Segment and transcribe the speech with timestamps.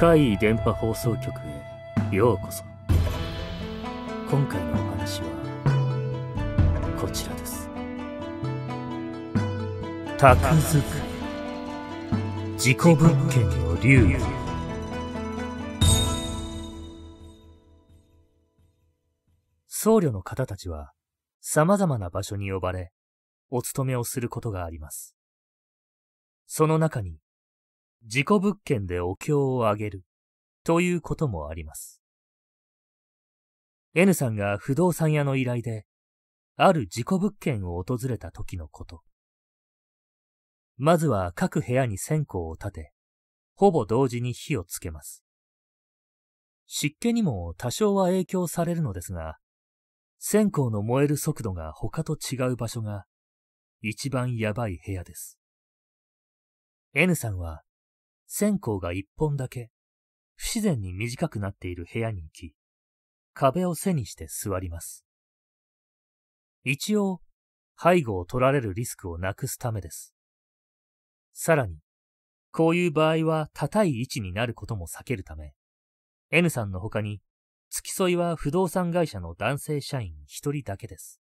[0.00, 1.30] 怪異電波放送局
[2.10, 2.64] へようこそ。
[4.30, 5.26] 今回のお話は
[6.98, 7.68] こちらです。
[10.16, 10.86] 宅づく
[12.54, 14.14] り事故物件の流儀。
[19.68, 20.94] 僧侶の方たちは
[21.42, 22.90] 様々な場所に呼ばれ
[23.50, 25.14] お勤めをすることがあります。
[26.46, 27.18] その中に
[28.04, 30.04] 事故物件でお経をあげる
[30.64, 32.00] ということもあります。
[33.94, 35.84] N さんが不動産屋の依頼で、
[36.56, 39.02] ある事故物件を訪れた時のこと。
[40.76, 42.92] まずは各部屋に線香を立て、
[43.54, 45.24] ほぼ同時に火をつけます。
[46.66, 49.38] 湿気にも多少は影響されるのですが、
[50.18, 53.06] 線香の燃える速度が他と違う場所が
[53.82, 55.38] 一番やばい部屋です。
[56.94, 57.62] N さんは
[58.32, 59.70] 線香が一本だけ、
[60.36, 62.54] 不自然に短くなっている部屋に行き、
[63.34, 65.04] 壁を背にして座ります。
[66.62, 67.20] 一応、
[67.76, 70.14] 背後を取られるリスクをなくすためです。
[71.32, 71.80] さらに、
[72.52, 75.54] こういう場合は高い位置になることも避けるため、
[76.30, 77.20] N さんの他に、
[77.68, 81.20] 付き添いは不動産会社の男性社員一人だけです。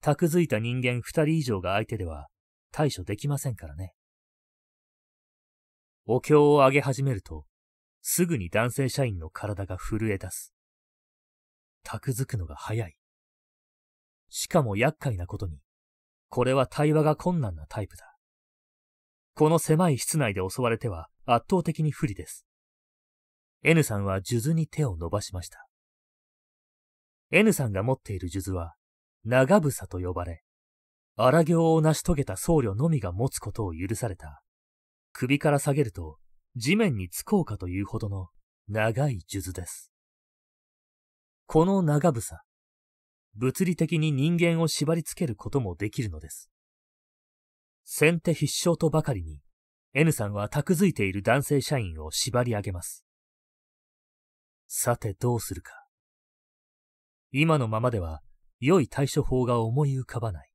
[0.00, 2.28] 宅づいた人間二人以上が相手では
[2.70, 3.94] 対処できませんからね。
[6.04, 7.44] お経をあげ始めると、
[8.00, 10.52] すぐに男性社員の体が震え出す。
[11.84, 12.96] たくづくのが早い。
[14.28, 15.60] しかも厄介なことに、
[16.28, 18.16] これは対話が困難なタイプだ。
[19.34, 22.46] この狭い室内で襲われては圧倒的に不利です。
[23.62, 25.68] N さんは数珠に手を伸ばしました。
[27.30, 28.74] N さんが持っている数珠は、
[29.24, 30.42] 長房と呼ばれ、
[31.14, 34.42] 荒行を成し遂げた僧侶のみが持つことを許された
[35.12, 36.18] 首から下げると
[36.56, 38.28] 地面につこうかというほどの
[38.68, 39.92] 長い数珠です。
[41.46, 42.40] この長房、
[43.34, 46.50] 物理的に人間を縛り付けることもできるのです。
[47.84, 49.40] 先手必勝とばかりに
[49.94, 53.04] N さんは託づいている男性社員を縛り上げます。
[54.66, 55.72] さてどうするか。
[57.30, 58.22] 今のままでは
[58.60, 60.50] 良い対処法が思い浮かばない。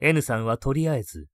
[0.00, 1.28] N さんはとりあえず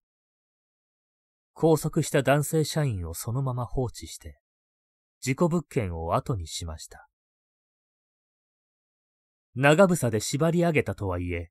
[1.59, 4.39] 拘束した男性社員をそのまま放置して、
[5.21, 7.09] 事故物件を後にしました。
[9.55, 11.49] 長房で縛り上げたとはいえ、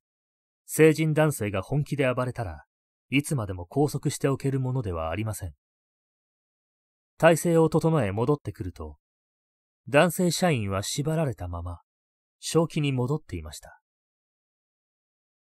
[0.68, 2.66] 成人男性が本気で暴れたら
[3.10, 5.56] いつまでも拘束しておけるものではありません。
[7.18, 8.98] 体勢を整え戻ってくると、
[9.90, 11.80] 男性社員は縛られたまま、
[12.40, 13.82] 正気に戻っていました。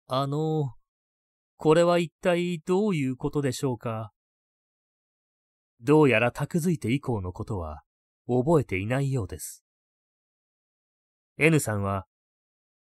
[0.06, 0.76] あの、
[1.56, 4.12] これは一体どういうことでしょうか？
[5.80, 7.82] どうやら託づいて以降のことは
[8.26, 9.62] 覚えていないようです。
[11.38, 12.06] N さんは、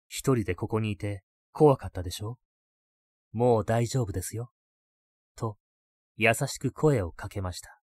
[0.07, 2.37] 一人でここにいて怖かったでしょ？
[3.33, 4.51] もう大丈夫ですよ。
[5.35, 5.57] と、
[6.15, 7.81] 優しく声をかけました。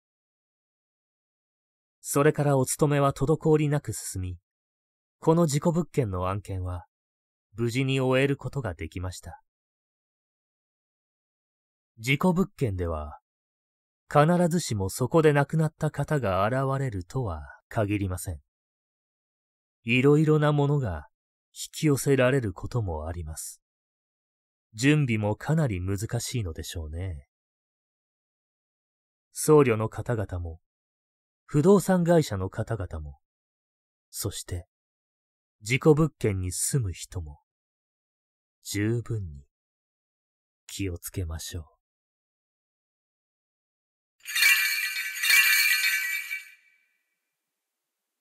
[2.00, 4.38] それからお勤めは滞りなく進み、
[5.20, 6.86] この事故物件の案件は、
[7.54, 9.42] 無事に終えることができました。
[11.98, 13.21] 事故物件では、
[14.12, 18.42] 必ずしもそこで亡くなった方が現れるとは限りません。
[19.84, 21.08] いろいろなものが
[21.54, 23.62] 引き寄せられることもあります。
[24.74, 27.28] 準備もかなり難しいのでしょうね。
[29.32, 30.60] 僧侶の方々も、
[31.46, 33.20] 不動産会社の方々も、
[34.10, 34.68] そして、
[35.62, 37.40] 事故物件に住む人も、
[38.64, 39.46] 十分に
[40.68, 41.81] 気をつけましょう。